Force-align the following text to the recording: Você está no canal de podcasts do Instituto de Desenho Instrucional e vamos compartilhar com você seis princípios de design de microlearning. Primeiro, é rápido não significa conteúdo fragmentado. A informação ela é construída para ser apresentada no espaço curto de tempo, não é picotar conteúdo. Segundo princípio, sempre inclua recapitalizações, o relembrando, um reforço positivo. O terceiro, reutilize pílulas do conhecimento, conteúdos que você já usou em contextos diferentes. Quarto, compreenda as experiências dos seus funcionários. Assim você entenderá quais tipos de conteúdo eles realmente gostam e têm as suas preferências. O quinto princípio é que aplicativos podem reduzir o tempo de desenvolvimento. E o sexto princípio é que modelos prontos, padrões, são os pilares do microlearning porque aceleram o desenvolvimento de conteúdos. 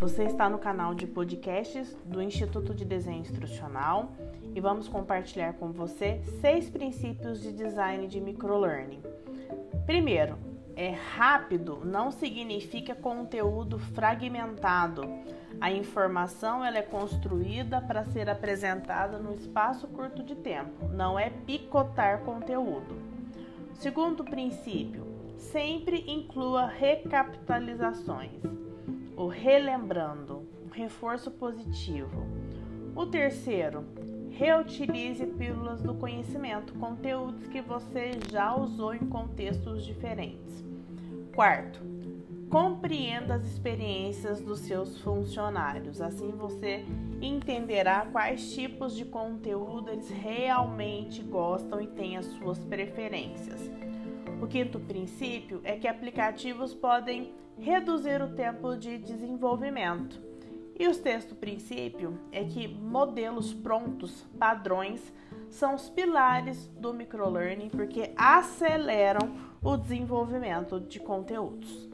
Você 0.00 0.24
está 0.24 0.48
no 0.48 0.58
canal 0.58 0.94
de 0.94 1.06
podcasts 1.06 1.94
do 2.06 2.22
Instituto 2.22 2.74
de 2.74 2.86
Desenho 2.86 3.20
Instrucional 3.20 4.12
e 4.54 4.58
vamos 4.58 4.88
compartilhar 4.88 5.52
com 5.52 5.72
você 5.72 6.22
seis 6.40 6.70
princípios 6.70 7.42
de 7.42 7.52
design 7.52 8.08
de 8.08 8.18
microlearning. 8.18 9.02
Primeiro, 9.84 10.38
é 10.74 10.88
rápido 10.88 11.82
não 11.84 12.10
significa 12.10 12.94
conteúdo 12.94 13.78
fragmentado. 13.78 15.02
A 15.60 15.70
informação 15.70 16.64
ela 16.64 16.78
é 16.78 16.82
construída 16.82 17.82
para 17.82 18.06
ser 18.06 18.30
apresentada 18.30 19.18
no 19.18 19.34
espaço 19.34 19.86
curto 19.86 20.22
de 20.22 20.34
tempo, 20.34 20.88
não 20.88 21.18
é 21.18 21.28
picotar 21.28 22.20
conteúdo. 22.20 22.96
Segundo 23.74 24.24
princípio, 24.24 25.06
sempre 25.36 26.10
inclua 26.10 26.64
recapitalizações, 26.64 28.40
o 29.20 29.28
relembrando, 29.28 30.48
um 30.64 30.70
reforço 30.72 31.30
positivo. 31.30 32.26
O 32.96 33.04
terceiro, 33.04 33.84
reutilize 34.30 35.26
pílulas 35.26 35.82
do 35.82 35.92
conhecimento, 35.92 36.72
conteúdos 36.74 37.46
que 37.48 37.60
você 37.60 38.12
já 38.30 38.56
usou 38.56 38.94
em 38.94 39.06
contextos 39.10 39.84
diferentes. 39.84 40.64
Quarto, 41.34 41.82
compreenda 42.48 43.34
as 43.34 43.44
experiências 43.44 44.40
dos 44.40 44.60
seus 44.60 44.98
funcionários. 45.02 46.00
Assim 46.00 46.30
você 46.30 46.86
entenderá 47.20 48.06
quais 48.10 48.54
tipos 48.54 48.96
de 48.96 49.04
conteúdo 49.04 49.90
eles 49.90 50.08
realmente 50.08 51.22
gostam 51.22 51.78
e 51.78 51.86
têm 51.86 52.16
as 52.16 52.24
suas 52.24 52.58
preferências. 52.64 53.70
O 54.40 54.46
quinto 54.46 54.80
princípio 54.80 55.60
é 55.62 55.76
que 55.76 55.86
aplicativos 55.86 56.74
podem 56.74 57.34
reduzir 57.58 58.22
o 58.22 58.34
tempo 58.34 58.74
de 58.74 58.98
desenvolvimento. 58.98 60.20
E 60.78 60.88
o 60.88 60.94
sexto 60.94 61.34
princípio 61.34 62.18
é 62.32 62.42
que 62.42 62.66
modelos 62.66 63.52
prontos, 63.52 64.26
padrões, 64.38 65.12
são 65.50 65.74
os 65.74 65.90
pilares 65.90 66.68
do 66.68 66.94
microlearning 66.94 67.68
porque 67.68 68.12
aceleram 68.16 69.36
o 69.62 69.76
desenvolvimento 69.76 70.80
de 70.80 70.98
conteúdos. 70.98 71.90